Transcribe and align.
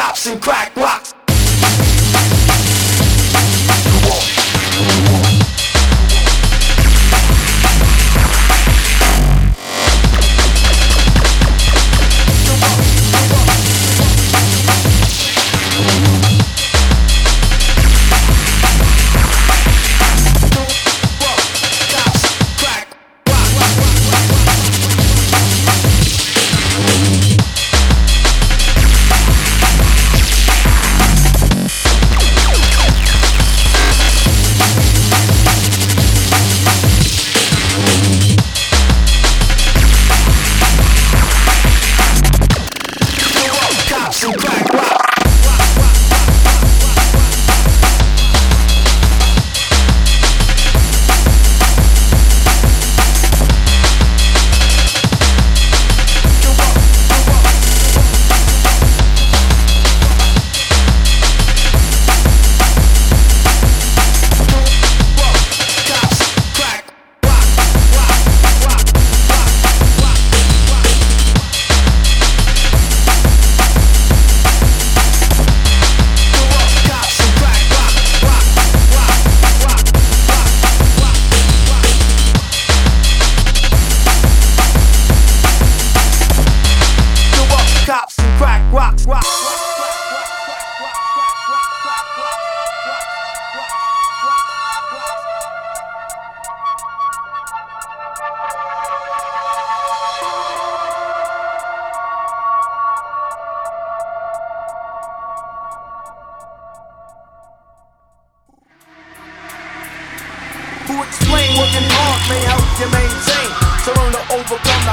tops 0.00 0.26
and 0.26 0.40
crack 0.40 0.74
rocks. 0.76 1.09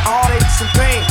heartaches 0.03 0.61
and 0.61 0.69
pain. 0.75 1.06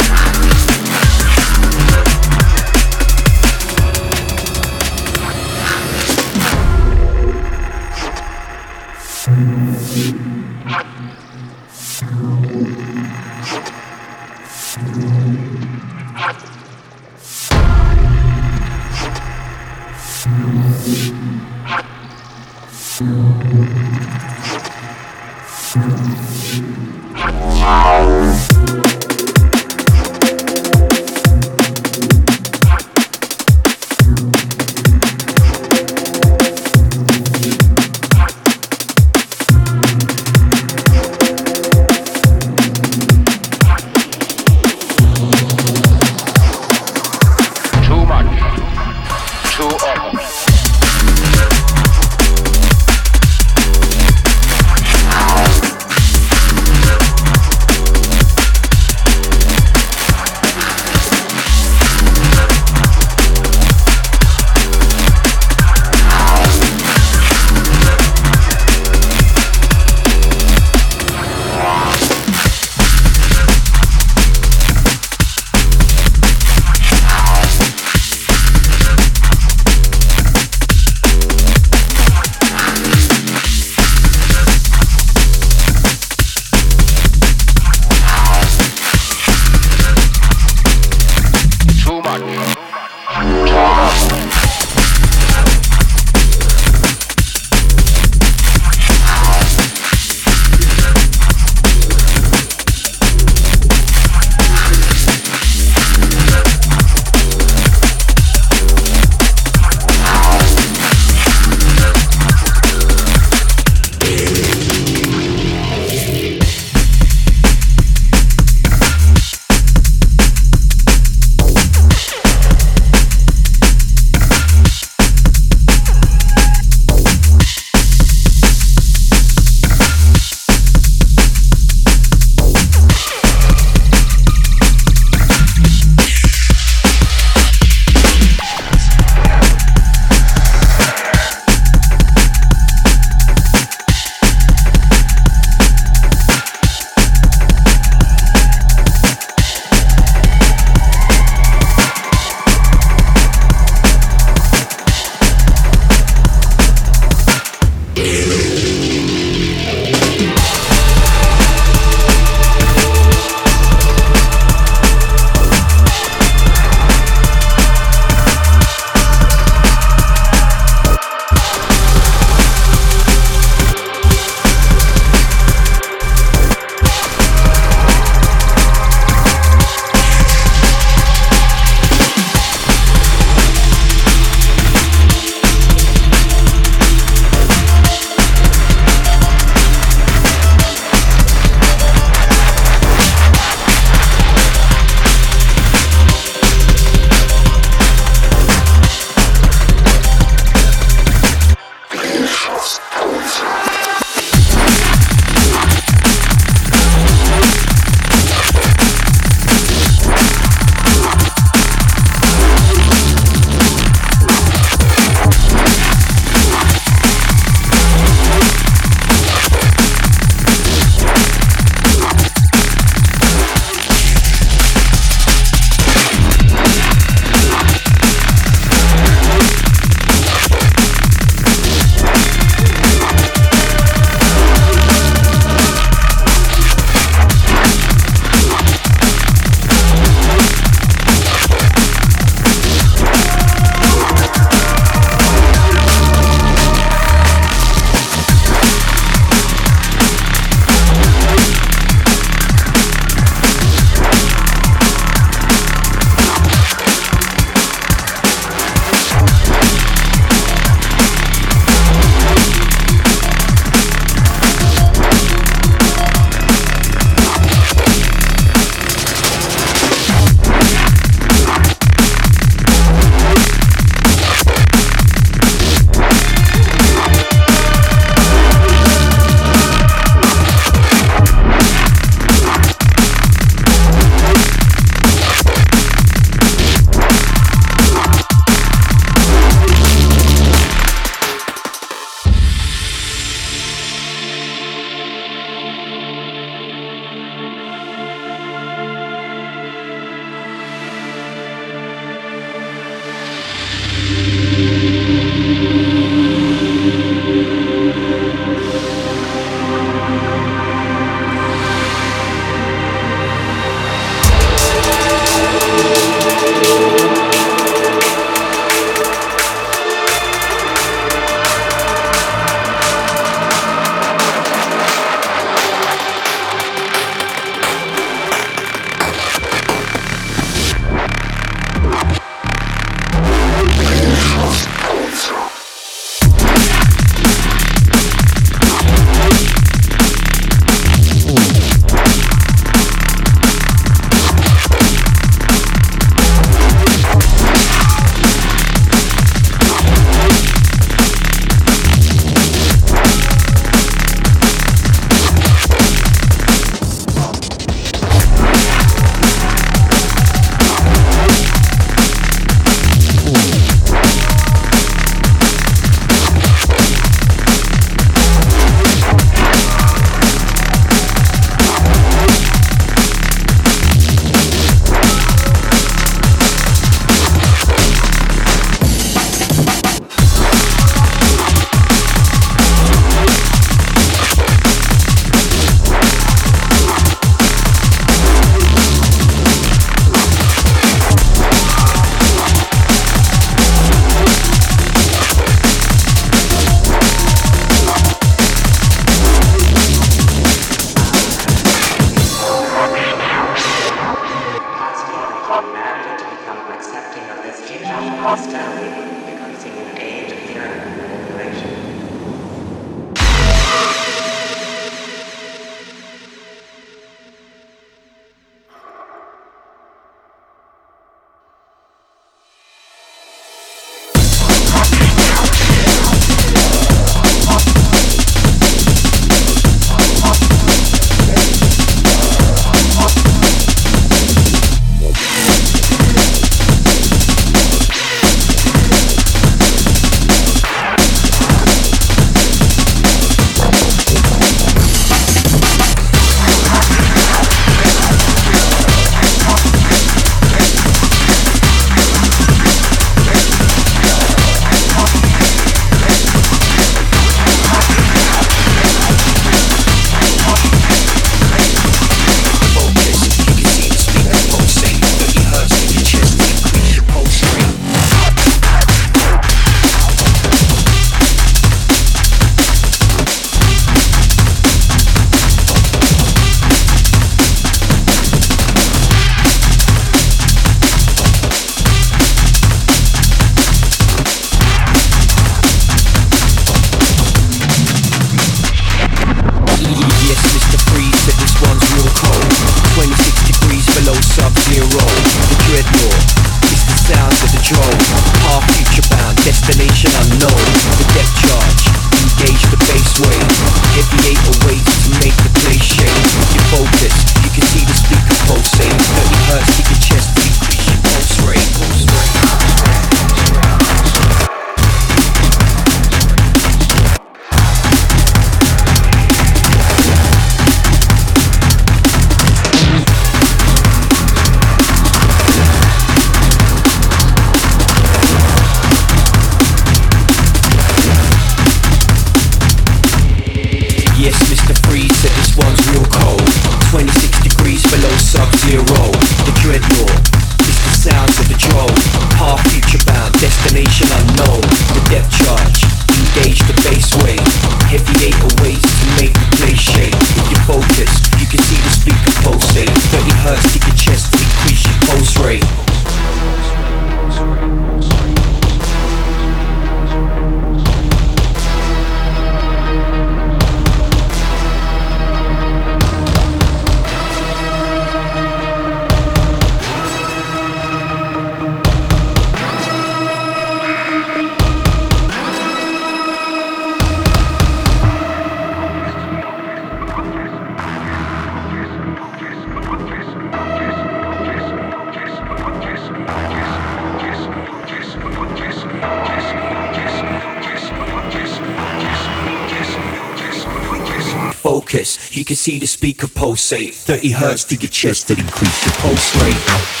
kiss. 594.91 595.37
You 595.37 595.45
can 595.45 595.55
see 595.55 595.79
the 595.79 595.87
speaker 595.87 596.27
pulsate. 596.27 596.93
30 596.93 597.31
hertz 597.31 597.63
to 597.65 597.75
your 597.75 597.89
chest 597.89 598.27
that 598.27 598.39
increase 598.39 598.85
your 598.85 598.93
pulse 598.95 599.35
rate. 599.41 600.00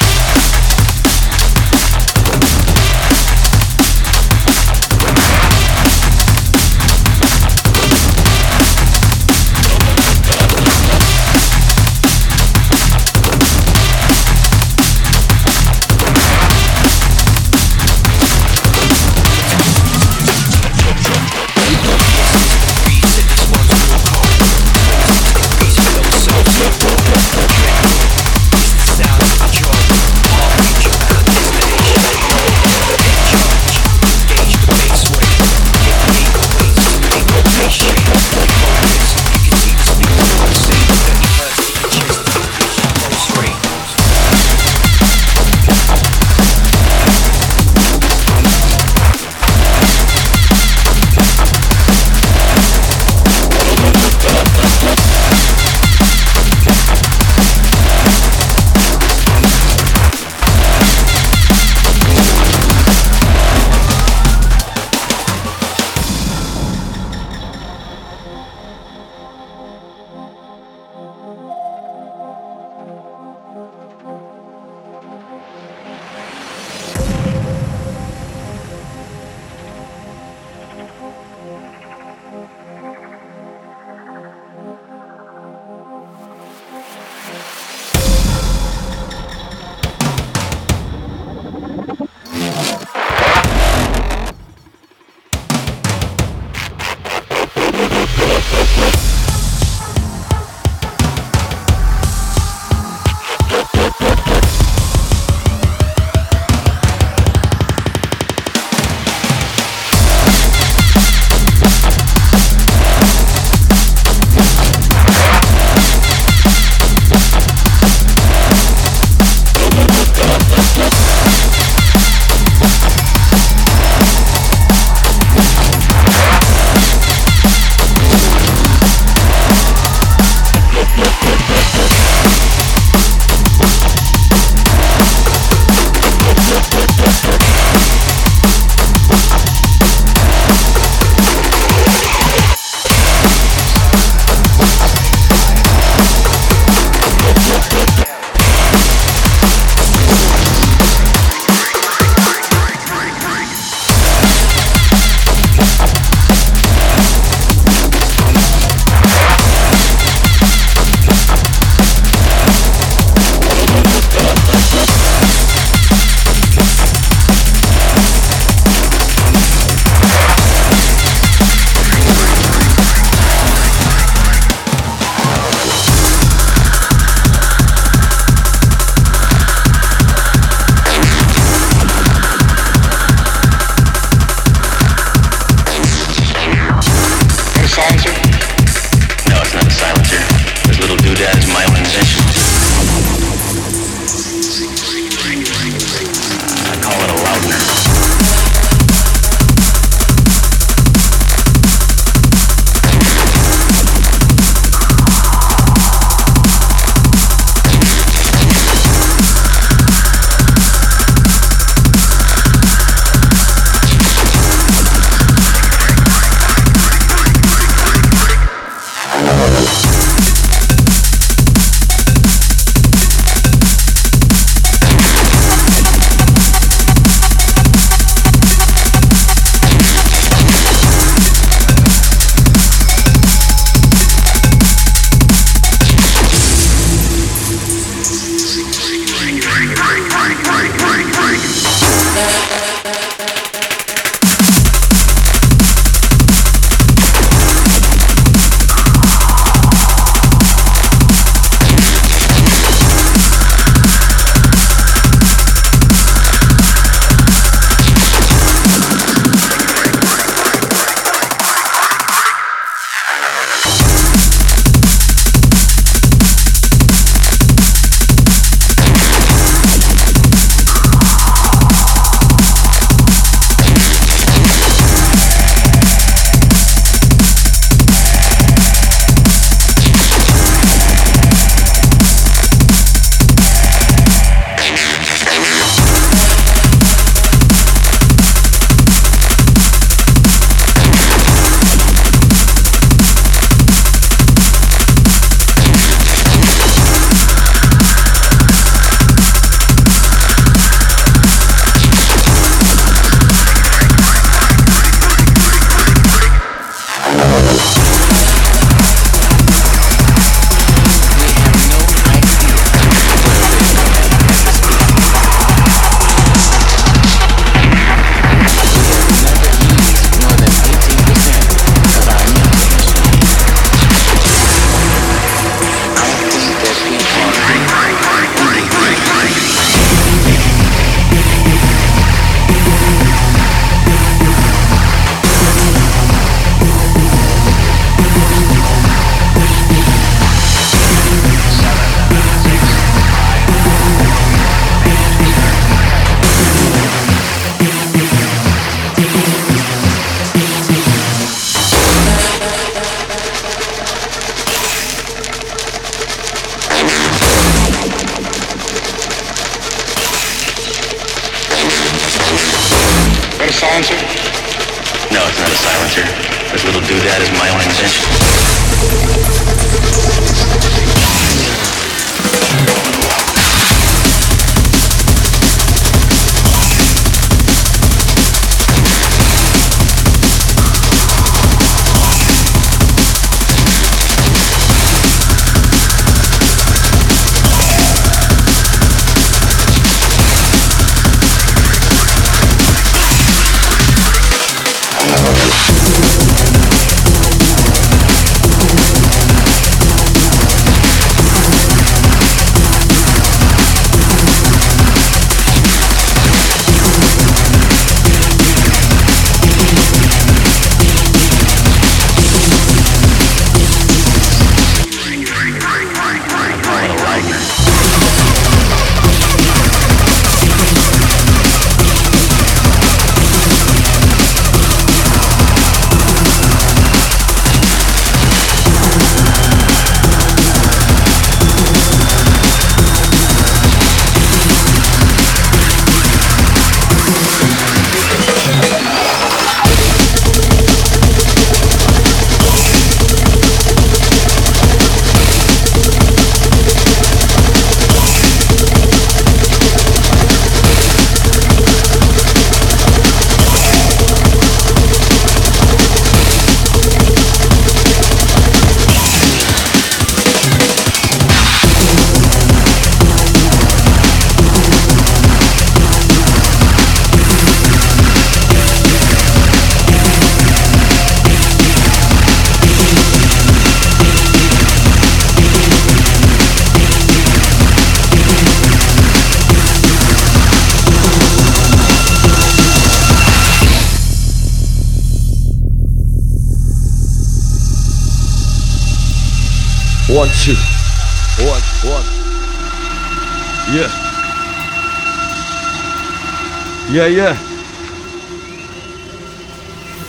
Yeah, 496.91 497.07
yeah. 497.07 497.33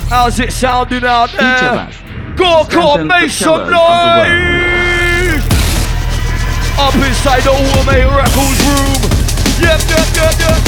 How's 0.09 0.41
it 0.41 0.53
sounding 0.53 1.05
out 1.05 1.31
there? 1.31 1.89
Go, 2.35 2.67
go, 2.69 3.05
make 3.05 3.31
some 3.31 3.71
noise! 3.71 5.43
Up 6.77 6.95
inside 6.97 7.43
the 7.45 7.53
Automate 7.55 8.11
Records 8.17 8.61
room. 8.67 8.99
Yep, 9.63 9.81
yep, 9.89 10.09
yep, 10.17 10.39
yep. 10.41 10.62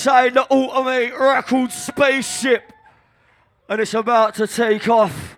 Inside 0.00 0.32
the 0.32 0.46
AutomAte 0.50 1.18
Record 1.18 1.70
spaceship. 1.70 2.72
And 3.68 3.82
it's 3.82 3.92
about 3.92 4.34
to 4.36 4.46
take 4.46 4.88
off. 4.88 5.36